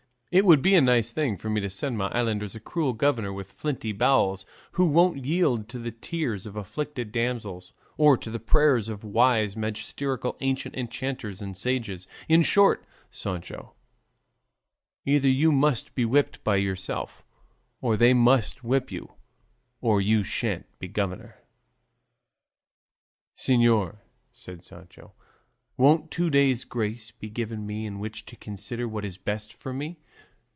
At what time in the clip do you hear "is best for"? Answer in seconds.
29.03-29.73